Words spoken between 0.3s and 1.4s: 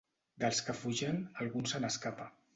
Dels que fugen,